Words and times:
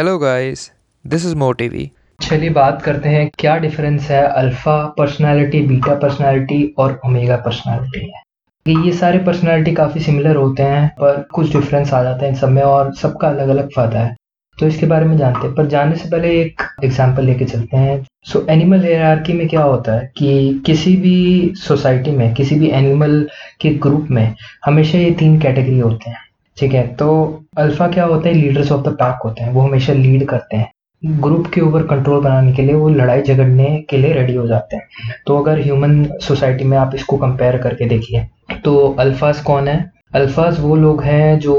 Hello 0.00 0.18
guys 0.18 0.60
this 1.06 1.24
is 1.26 1.34
Motivi 1.36 1.90
चलिए 2.22 2.50
बात 2.50 2.82
करते 2.82 3.08
हैं, 3.08 3.30
क्या 3.38 3.56
डिफरेंस 3.56 4.02
है 4.02 4.22
अल्फ़ा 4.22 4.76
पर्सनालिटी 4.98 5.60
बीटा 5.60 5.94
पर्सनालिटी 5.94 6.74
और 6.78 7.00
ओमेगा 7.06 7.36
पर्सनालिटी 7.36 8.06
में? 8.06 8.84
ये 8.84 8.92
सारे 8.92 9.18
पर्सनालिटी 9.18 9.72
काफ़ी 9.72 10.00
सिमिलर 10.00 10.36
होते 10.36 10.62
हैं, 10.62 10.88
पर 10.88 11.20
कुछ 11.34 11.52
डिफरेंस 11.52 11.92
आ 11.92 12.02
जाते 12.02 12.24
हैं 12.24 12.32
इन 12.32 12.38
सब 12.38 12.48
में 12.48 12.62
और 12.62 12.94
सबका 12.94 13.28
अलग 13.28 13.48
अलग 13.48 13.68
फ़ायदा 13.76 14.00
है। 14.00 14.16
तो 14.58 14.66
इसके 14.66 14.86
बारे 14.86 15.06
में 15.06 15.16
जानते 15.16 15.46
हैं। 15.46 15.54
पर 15.54 15.66
जानने 15.66 15.96
से 15.96 16.08
पहले 16.08 16.40
एक 16.40 16.62
एग्ज़ाम्पल 16.84 17.24
लेके 17.24 17.44
चलते 17.44 17.76
हैं। 17.76 18.06
सो 18.24 18.46
एनिमल 18.50 18.84
हेयरआर्की 18.84 19.32
में 19.32 19.46
क्या 19.48 19.62
होता 19.62 19.92
है 19.92 20.10
कि 20.18 20.62
किसी 20.66 20.96
भी 20.96 21.52
सोसाइटी 21.56 22.10
में, 22.10 22.34
किसी 22.34 22.54
भी 22.54 22.70
एनिमल 22.70 23.28
के 23.60 23.74
ग्रुप 23.74 24.08
में 24.10 24.34
हमेशा 24.64 24.98
ये 24.98 25.10
तीन 25.10 25.40
कैटेगरी 25.40 25.78
होते 25.78 26.10
हैं। 26.10 26.29
ठीक 26.60 26.72
है? 26.72 26.86
तो 26.88 27.44
अल्फ़ा 27.58 27.86
क्या 27.88 28.04
होते 28.04 28.28
हैं? 28.28 28.36
लीडर्स 28.36 28.72
ऑफ़ 28.72 28.82
द 28.82 28.92
पैक 28.94 29.22
होते 29.24 29.42
हैं। 29.42 29.52
वो 29.52 29.60
हमेशा 29.60 29.92
लीड 29.92 30.26
करते 30.28 30.56
हैं। 30.56 30.70
ग्रुप 31.02 31.46
के 31.46 31.60
ऊपर 31.60 31.82
कंट्रोल 31.86 32.22
बनाने 32.24 32.52
के 32.52 32.62
लिए 32.62 32.74
वो 32.74 32.88
लड़ाई 32.88 33.22
झगड़ने 33.22 33.68
के 33.90 33.96
लिए 33.96 34.12
रेडी 34.12 34.34
हो 34.34 34.46
जाते 34.46 34.76
हैं। 34.76 35.14
तो 35.26 35.38
अगर 35.38 35.60
ह्यूमन 35.60 36.04
सोसाइटी 36.22 36.64
में 36.64 36.76
आप 36.78 36.94
इसको 36.94 37.16
कंपेयर 37.16 37.56
करके 37.58 37.86
देखिए 37.88 38.26
तो 38.64 38.76
अल्फाज 39.00 39.40
कौन 39.40 39.68
है? 39.68 39.90
अल्फाज 40.14 40.60
वो 40.60 40.74
लोग 40.76 41.02
हैं 41.02 41.38
जो 41.38 41.56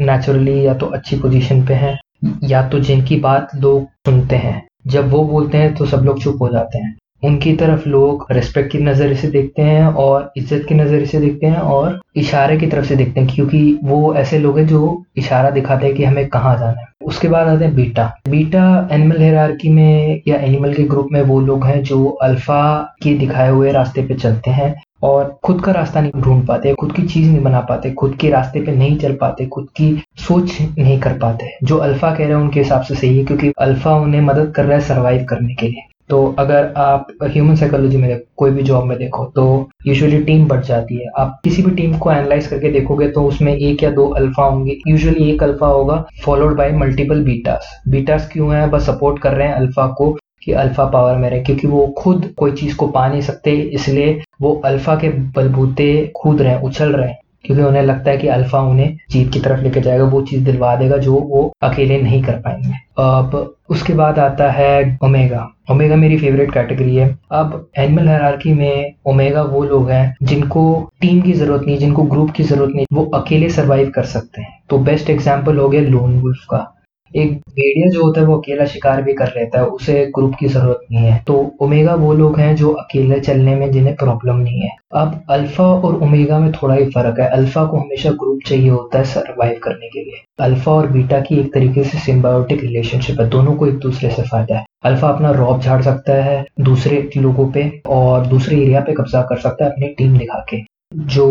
नेचुरली 0.00 0.66
या 0.66 0.74
तो 0.74 0.86
अच्छी 0.86 1.16
पोजीशन 1.16 1.64
पे 1.66 1.74
हैं, 1.74 1.98
या 2.44 2.68
तो 2.68 2.78
जिनकी 2.80 3.16
बात 3.16 3.50
लोग 3.56 3.84
सुनते 4.06 4.36
हैं। 4.36 4.62
जब 4.86 5.10
वो 5.10 5.24
बोलते 5.24 5.58
हैं 5.58 5.74
तो 5.74 5.86
सब 5.86 6.04
लोग 6.04 6.22
चुप 6.22 6.42
हो 6.42 6.48
जाते 6.48 6.78
हैं। 6.78 6.96
उनकी 7.22 7.52
तरफ़ 7.56 7.88
लोग 7.88 8.26
रिस्पेक्ट 8.32 8.70
की 8.72 8.78
नज़र 8.80 9.14
से 9.14 9.28
देखते 9.28 9.62
हैं 9.62 9.86
और 9.86 10.30
इज़्ज़त 10.36 10.64
की 10.68 10.74
नज़र 10.74 11.04
से 11.06 11.20
देखते 11.20 11.46
हैं 11.46 11.58
और 11.58 12.00
इशारे 12.16 12.56
की 12.56 12.66
तरफ़ 12.66 12.84
से 12.86 12.96
देखते 12.96 13.20
हैं, 13.20 13.28
क्योंकि 13.28 13.78
वो 13.84 14.14
ऐसे 14.14 14.38
लोग 14.38 14.58
हैं 14.58 14.66
जो 14.66 15.02
इशारा 15.18 15.50
दिखाते 15.50 15.86
हैं 15.86 15.94
कि 15.94 16.04
हमें 16.04 16.28
कहाँ 16.28 16.56
जाना 16.58 16.80
है। 16.80 16.86
उसके 17.02 17.28
बाद 17.28 17.48
आते 17.48 17.64
हैं 17.64 17.74
बीटा 17.74 18.04
बीटा 18.28 18.88
एनिमल 18.92 19.20
हेरारकी 19.20 19.68
में 19.70 20.20
या 20.28 20.36
एनिमल 20.36 20.74
के 20.74 20.84
ग्रुप 20.84 21.08
में 21.12 21.20
वो 21.22 21.40
लोग 21.40 21.64
हैं 21.64 21.82
जो 21.82 22.04
अल्फ़ा 22.22 22.80
के 23.02 23.14
दिखाए 23.18 23.50
हुए 23.50 23.72
रास्ते 23.72 24.02
पे 24.02 24.14
चलते 24.14 24.50
हैं 24.50 24.74
और 25.04 25.38
खुद 25.44 25.60
का 25.64 25.72
रास्ता 25.72 26.00
नहीं 26.00 26.22
ढूंढ 26.22 26.46
पाते, 26.46 26.74
खुद 26.74 26.92
की 26.92 27.02
चीज़ 27.04 27.28
नहीं 27.30 27.42
बना 27.42 27.60
पाते, 27.60 27.90
खुद 27.92 28.16
के 28.20 28.30
रास्ते 28.30 28.60
पे 28.60 28.72
नहीं 28.72 28.96
चल 28.98 29.12
पाते, 29.16 29.46
खुद 29.46 29.68
की 29.76 29.90
सोच 30.18 30.56
नहीं 30.78 30.98
कर 31.00 31.18
पाते। 31.18 31.52
जो 31.64 31.76
अल्फ़ा 31.78 32.10
कह 32.10 32.18
रहे 32.18 32.28
हैं 32.28 32.42
उनके 32.42 32.60
हिसाब 32.60 32.82
से 32.82 32.94
सही 32.94 33.18
है, 33.18 33.24
क्योंकि 33.24 33.52
अल्फ़ा 33.58 33.94
उन्हें 33.96 34.20
मदद 34.22 34.52
कर 34.56 34.64
रहा 34.64 34.78
है 34.78 34.84
सरवाइव 34.84 35.24
करने 35.28 35.54
के 35.54 35.68
लिए। 35.68 35.86
तो 36.10 36.24
अगर 36.38 36.72
आप 36.76 37.06
ह्यूमन 37.24 37.56
साइकोलॉजी 37.56 37.96
में 37.96 38.20
कोई 38.36 38.50
भी 38.50 38.62
जॉब 38.62 38.84
में 38.84 38.96
देखो 38.98 39.24
तो 39.36 39.46
यूजुअली 39.86 40.22
टीम 40.24 40.46
बढ़ 40.48 40.62
जाती 40.64 40.96
है। 40.96 41.10
आप 41.18 41.38
किसी 41.44 41.62
भी 41.62 41.70
टीम 41.76 41.96
को 41.98 42.10
एनालाइज 42.12 42.46
करके 42.46 42.70
देखोगे 42.72 43.08
तो 43.08 43.24
उसमें 43.24 43.54
एक 43.54 43.82
या 43.82 43.90
दो 43.90 44.06
अल्फ़ा 44.16 44.44
होंगे। 44.44 44.78
यूजुअली 44.88 45.30
एक 45.30 45.42
अल्फ़ा 45.42 45.66
होगा 45.66 46.04
followed 46.24 46.56
by 46.56 46.72
multiple 46.74 47.22
betas 47.24 47.70
betas 47.88 48.28
क्यों 48.32 48.54
है? 48.54 48.68
बस 48.70 48.86
सपोर्ट 48.86 49.22
कर 49.22 49.34
रहे 49.34 49.48
हैं 49.48 49.54
अल्फ़ा 49.54 49.86
को 49.88 50.10
कि 50.42 50.52
अल्फ़ा 50.54 50.84
पावर 50.84 51.16
में 51.16 51.28
रहे, 51.30 51.40
क्योंकि 51.40 51.66
वो 51.66 51.86
खुद 51.98 52.32
कोई 52.36 52.52
चीज़ 52.52 52.76
को 52.76 52.86
पा 52.88 53.06
नहीं 53.08 53.20
सकते, 53.20 53.52
इसलिए 53.52 54.20
वो 54.40 54.54
अल्फ़ा 54.64 54.94
के 54.96 55.08
बलबूते 55.08 56.12
कूद 56.16 56.42
रहे, 56.42 56.60
उछल 56.60 56.92
रहे 56.92 57.08
हैं। 57.08 57.18
क्योंकि 57.44 57.62
उन्हें 57.62 57.82
लगता 57.82 58.10
है 58.10 58.16
कि 58.18 58.28
अल्फ़ा 58.28 58.60
उन्हें 58.60 58.96
जीत 59.10 59.32
की 59.32 59.40
तरफ़ 59.40 59.60
लेके 59.60 59.80
जाएगा, 59.80 60.04
वो 60.04 60.22
चीज़ 60.22 60.44
दिलवा 60.44 60.74
देगा 60.76 60.96
जो 60.96 61.12
वो 61.12 61.52
अकेले 61.62 62.00
नहीं 62.02 62.22
कर 62.22 62.36
पाएँगे। 62.36 62.72
अब 62.98 63.54
उसके 63.70 63.92
बाद 63.92 64.18
आता 64.18 64.50
है 64.50 64.98
ओमेगा। 65.04 65.48
ओमेगा 65.70 65.96
मेरी 65.96 66.16
फेवरेट 66.18 66.52
कैटेगरी 66.52 66.94
है। 66.96 67.08
अब 67.32 67.68
एनिमल 67.78 68.08
हरारकी 68.08 68.52
में 68.52 68.94
ओमेगा 69.06 69.42
वो 69.42 69.62
लोग 69.64 69.90
हैं 69.90 70.16
जिनको 70.22 70.90
टीम 71.00 71.20
की 71.20 71.32
ज़रूरत 71.32 71.66
नहीं, 71.66 71.78
जिनको 71.78 72.02
ग्रुप 72.02 72.30
की 72.30 72.42
ज़रूरत 72.42 72.74
नहीं, 72.74 72.86
वो 72.92 73.04
अकेले 73.14 73.48
सर्वाइव 73.50 73.90
कर 73.94 74.04
सकते 74.06 74.42
हैं। 74.42 74.58
तो 74.70 74.78
बेस्ट 74.78 75.10
एग्ज़ाम्पल 75.10 75.58
हो 75.58 75.68
गया 75.68 75.80
लोन 75.80 76.18
वुल्फ 76.20 76.44
का। 76.50 76.74
एक 77.16 77.32
भेड़िया 77.32 77.90
जो 77.90 78.02
होता 78.04 78.20
है, 78.20 78.26
वो 78.26 78.36
अकेला 78.38 78.64
शिकार 78.64 79.02
भी 79.02 79.12
कर 79.12 79.32
लेता 79.36 79.58
है, 79.58 79.66
उसे 79.66 80.04
ग्रुप 80.14 80.34
की 80.40 80.48
ज़रूरत 80.48 80.80
नहीं 80.92 81.04
है। 81.04 81.22
तो 81.26 81.34
ओमेगा 81.60 81.94
वो 81.94 82.12
लोग 82.12 82.38
हैं 82.38 82.54
जो 82.56 82.72
अकेले 82.72 83.20
चलने 83.20 83.54
में 83.54 83.70
जिन्हें 83.72 83.94
प्रॉब्लम 83.96 84.36
नहीं 84.36 84.60
है। 84.60 84.70
अब 84.94 85.24
अल्फ़ा 85.30 85.64
और 85.64 86.02
ओमेगा 86.02 86.38
में 86.38 86.52
थोड़ा 86.52 86.74
ही 86.74 86.84
फ़र्क 86.84 87.20
है। 87.20 87.28
अल्फ़ा 87.28 87.64
को 87.64 87.76
हमेशा 87.76 88.10
ग्रुप 88.10 88.40
चाहिए 88.46 88.68
होता 88.68 88.98
है 88.98 89.04
सरवाइव 89.04 89.60
करने 89.62 89.88
के 89.88 90.04
लिए। 90.04 90.22
अल्फ़ा 90.40 90.72
और 90.72 90.86
बीटा 90.86 91.20
की 91.20 91.38
एक 91.40 91.52
तरीके 91.54 91.84
से 91.84 91.98
सिम्बायोटिक 91.98 92.60
रिलेशनशिप 92.60 93.20
है। 93.20 93.28
दोनों 93.28 93.54
को 93.54 93.66
एक 93.66 93.78
दूसरे 93.78 94.10
से 94.10 94.22
फ़ायदा 94.22 94.58
है। 94.58 94.64
अल्फ़ा 94.84 95.08
अपना 95.08 95.30
रॉब 95.30 95.60
झाड़ 95.60 95.82
सकता 95.82 96.22
है 96.24 96.44
दूसरे 96.60 97.08
लोगों 97.16 97.50
पे 97.52 97.70
और 97.86 98.26
दूसरे 98.26 98.56
एरिया 98.56 98.80
पे 98.80 98.92
कब्जा 98.92 99.22
कर 99.22 99.38
सकता 99.38 99.64
है 99.64 99.70
अपनी 99.70 99.88
टीम 99.88 100.18
दिखा 100.18 100.44
के। 100.50 100.56
जो 100.98 101.26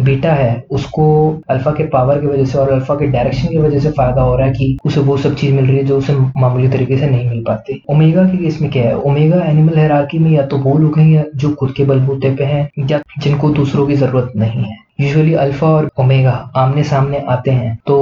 बीटा 0.00 0.32
है, 0.32 0.64
उसको 0.70 1.04
अल्फ़ा 1.50 1.70
के 1.72 1.84
पावर 1.88 2.20
की 2.20 2.26
वजह 2.26 2.44
से 2.44 2.58
और 2.58 2.70
अल्फ़ा 2.72 2.94
के 2.94 3.06
डायरेक्शन 3.06 3.48
की 3.48 3.56
वजह 3.56 3.80
से 3.80 3.90
फ़ायदा 3.90 4.22
हो 4.22 4.36
रहा 4.36 4.46
है 4.46 4.52
कि 4.52 4.76
उसे 4.86 5.00
वो 5.00 5.16
सब 5.16 5.34
चीज़ 5.34 5.54
मिल 5.54 5.66
रही 5.66 5.76
है 5.76 5.84
जो 5.84 5.98
उसे 5.98 6.14
मामूली 6.36 6.68
तरीके 6.68 6.96
से 6.96 7.10
नहीं 7.10 7.28
मिल 7.30 7.42
पाती। 7.44 7.82
ओमेगा 7.90 8.24
के 8.24 8.36
केस 8.36 8.60
में 8.62 8.70
क्या 8.70 8.82
है? 8.82 8.96
ओमेगा 8.96 9.44
एनिमल 9.44 9.78
हैराकी 9.78 10.18
में 10.18 10.30
या 10.30 10.46
तो 10.46 10.58
वो 10.58 10.78
लोग 10.78 10.98
हैं 10.98 11.08
या 11.08 11.24
जो 11.34 11.50
खुद 11.50 11.72
के 11.72 11.84
बलबूते 11.84 12.34
पे 12.36 12.44
हैं 12.44 12.68
या 12.90 13.00
जिनको 13.18 13.50
दूसरों 13.50 13.86
की 13.86 13.94
ज़रूरत 13.94 14.32
नहीं 14.36 14.64
है। 14.64 14.76
यूजुअली 15.00 15.34
अल्फ़ा 15.34 15.68
और 15.68 15.90
ओमेगा 15.98 16.32
आमने 16.56 16.82
सामने 16.84 17.24
आते 17.28 17.50
हैं 17.50 17.78
तो 17.86 17.96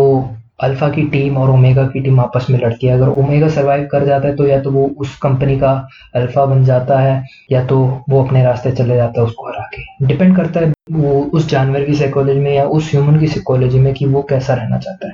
अल्फ़ा 0.64 0.88
की 0.88 1.02
टीम 1.08 1.36
और 1.36 1.50
ओमेगा 1.50 1.86
की 1.86 2.00
टीम 2.00 2.20
आपस 2.20 2.46
में 2.50 2.58
लड़ती 2.58 2.86
है। 2.86 2.92
अगर 2.92 3.08
ओमेगा 3.20 3.48
सरवाइव 3.50 3.88
कर 3.92 4.04
जाता 4.06 4.28
है 4.28 4.36
तो 4.36 4.46
या 4.46 4.60
तो 4.60 4.70
वो 4.70 4.86
उस 4.98 5.16
कंपनी 5.18 5.58
का 5.58 5.72
अल्फ़ा 6.14 6.44
बन 6.46 6.64
जाता 6.64 6.98
है, 7.00 7.22
या 7.52 7.64
तो 7.66 7.78
वो 8.10 8.24
अपने 8.24 8.44
रास्ते 8.44 8.72
चले 8.72 8.96
जाता 8.96 9.20
है 9.20 9.26
उसको 9.26 9.48
हरा 9.48 9.68
के। 9.74 10.06
डिपेंड 10.06 10.36
करता 10.36 10.60
है 10.60 10.72
वो 10.92 11.20
उस 11.34 11.48
जानवर 11.48 11.84
की 11.84 11.94
साइकोलॉजी 11.94 12.40
में 12.40 12.54
या 12.54 12.64
उस 12.68 12.90
ह्यूमन 12.90 13.20
की 13.20 13.26
साइकोलॉजी 13.26 13.78
में 13.78 13.92
कि 13.94 14.06
वो 14.06 14.22
कैसा 14.22 14.54
रहना 14.54 14.78
चाहता 14.78 15.08
है। 15.08 15.12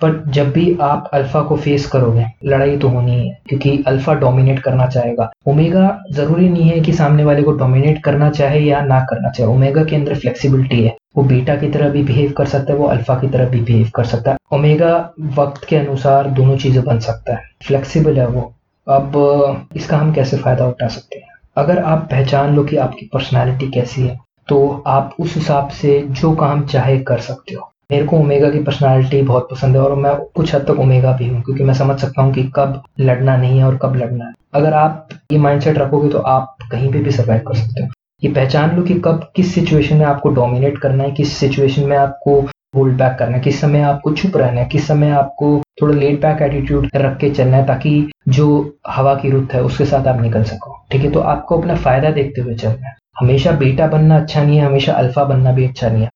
पर 0.00 0.22
जब 0.28 0.50
भी 0.52 0.76
आप 0.82 1.10
अल्फ़ा 1.14 1.40
को 1.42 1.56
फेस 1.56 1.86
करोगे, 1.86 2.24
लड़ाई 2.44 2.76
तो 2.76 2.88
होनी 2.88 3.12
है 3.18 3.38
क्योंकि 3.48 3.82
अल्फ़ा 3.86 4.14
डोमिनेट 4.14 4.58
करना 4.58 4.86
चाहेगा। 4.86 5.30
ओमेगा 5.48 5.98
ज़रूरी 6.12 6.48
नहीं 6.48 6.68
है 6.68 6.80
कि 6.80 6.92
सामने 6.92 7.24
वाले 7.24 7.42
को 7.42 7.52
डोमिनेट 7.52 8.02
करना 8.04 8.30
चाहे 8.30 8.60
या 8.60 8.80
ना 8.82 9.00
करना 9.00 9.30
चाहे। 9.30 9.50
ओमेगा 9.50 9.84
के 9.84 9.96
अंदर 9.96 10.14
फ्लेक्सिबिलिटी 10.14 10.82
है। 10.84 10.96
वो 11.14 11.22
बीटा 11.24 11.56
की 11.56 11.68
तरह 11.70 11.88
भी 11.88 12.02
बिहेव 12.04 12.32
कर 12.32 12.46
सकता 12.46 12.72
है, 12.72 12.78
वो 12.78 12.86
अल्फ़ा 12.86 13.14
की 13.14 13.28
तरह 13.28 13.48
भी 13.48 13.60
बिहेव 13.62 13.90
कर 13.94 14.04
सकता 14.06 14.30
है। 14.30 14.36
ओमेगा 14.52 14.94
वक्त 15.36 15.64
के 15.64 15.76
अनुसार 15.76 16.28
दोनों 16.30 16.56
चीज़ें 16.58 16.84
बन 16.84 16.98
सकता 17.00 17.34
है। 17.34 17.42
फ्लेक्सिबल 17.66 18.18
है 18.18 18.26
वो। 18.28 18.52
अब 18.86 19.68
इसका 19.76 19.96
हम 19.96 20.12
कैसे 20.12 20.36
फ़ायदा 20.36 20.66
उठा 20.66 20.88
सकते 20.88 21.18
हैं? 21.18 21.28
अगर 21.56 21.78
आप 21.80 22.06
पहचान 22.10 22.54
लो 22.56 22.64
कि 22.64 22.76
आपकी 22.78 23.08
पर्सनैलिटी 23.12 23.70
कैसी 23.70 24.02
है 24.02 24.18
तो 24.48 24.82
आप 24.86 25.14
उस 25.20 25.34
हिसाब 25.36 25.68
से 25.70 26.00
जो 26.10 26.34
काम 26.36 26.64
चाहे 26.66 26.98
कर 27.00 27.18
सकते 27.20 27.54
हो। 27.54 27.68
मेरे 27.92 28.04
को 28.06 28.16
ओमेगा 28.16 28.50
की 28.50 28.58
पर्सनालिटी 28.60 29.20
बहुत 29.22 29.48
पसंद 29.50 29.76
है 29.76 29.82
और 29.82 29.94
मैं 29.96 30.14
कुछ 30.36 30.54
हद 30.54 30.62
तक 30.62 30.78
ओमेगा 30.80 31.12
भी 31.12 31.28
हूँ, 31.28 31.42
क्योंकि 31.42 31.64
मैं 31.64 31.74
समझ 31.74 31.98
सकता 32.00 32.22
हूँ 32.22 32.32
कि 32.34 32.42
कब 32.56 32.82
लड़ना 33.00 33.36
नहीं 33.36 33.58
है 33.58 33.64
और 33.64 33.76
कब 33.76 33.96
लड़ना 33.96 34.24
है। 34.24 34.32
अगर 34.54 34.74
आप 34.74 35.08
ये 35.32 35.38
माइंडसेट 35.38 35.78
रखोगे 35.78 36.08
तो 36.08 36.18
आप 36.18 36.56
कहीं 36.70 36.92
पे 36.92 36.98
भी 36.98 37.10
सर्वाइव 37.10 37.42
कर 37.48 37.54
सकते 37.54 37.82
हो। 37.82 37.88
ये 38.22 38.30
पहचान 38.32 38.74
लो 38.76 38.82
कि 38.82 38.94
कब, 38.94 39.30
किस 39.36 39.54
सिचुएशन 39.54 39.96
में 39.96 40.04
आपको 40.06 40.28
डोमिनेट 40.30 40.78
करना 40.78 41.04
है, 41.04 41.10
किस 41.10 41.32
सिचुएशन 41.32 41.86
में 41.86 41.96
आपको 41.96 42.40
होल्ड 42.76 42.96
बैक 42.98 43.16
करना 43.18 43.36
है, 43.36 43.40
किस 43.42 43.60
समय 43.60 43.80
आपको 43.82 44.12
चुप 44.12 44.36
रहना 44.36 44.60
है, 44.60 44.66
किस 44.66 44.86
समय 44.88 45.10
आपको 45.10 45.60
थोड़ा 45.80 45.94
लेट 45.94 46.20
बैक 46.20 46.42
एटीट्यूड 46.42 46.88
रख 46.96 47.16
के 47.18 47.30
चलना 47.30 47.56
है 47.56 47.66
ताकि 47.66 48.10
जो 48.28 48.46
हवा 48.88 49.14
की 49.14 49.30
रुत 49.30 49.52
है 49.52 49.62
उसके 49.62 49.84
साथ 49.84 50.06
आप 50.06 50.20
निकल 50.20 50.42
सको। 50.44 50.76
ठीक 50.92 51.02
है 51.02 51.10
तो 51.10 51.20
आपको 51.22 51.58
अपना 51.58 51.74
फ़ायदा 51.76 52.10
देखते 52.10 52.40
हुए 52.40 52.54
चलना 52.54 52.88
है। 52.88 52.96
हमेशा 53.20 53.52
बेटा 53.54 53.86
बनना 53.86 54.18
अच्छा 54.18 54.42
नहीं 54.42 54.58
है, 54.58 54.66
हमेशा 54.66 54.92
अल्फ़ा 54.92 55.24
बनना 55.24 55.52
भी 55.52 55.66
अच्छा 55.66 55.88
नहीं 55.88 56.02
है। 56.02 56.10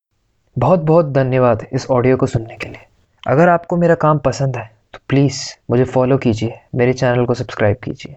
बहुत 0.57 0.81
बहुत 0.83 1.13
धन्यवाद 1.13 1.67
इस 1.73 1.91
ऑडियो 1.91 2.17
को 2.17 2.27
सुनने 2.27 2.57
के 2.57 2.69
लिए। 2.69 2.87
अगर 3.23 3.49
आपको 3.49 3.77
मेरा 3.77 3.95
काम 3.97 4.19
पसंद 4.21 4.57
है 4.57 4.71
तो 4.95 4.99
प्लीज़ 5.09 5.43
मुझे 5.71 5.85
फॉलो 5.87 6.17
कीजिए, 6.19 6.55
मेरे 6.75 6.93
चैनल 6.93 7.25
को 7.25 7.35
सब्सक्राइब 7.35 7.77
कीजिए। 7.85 8.17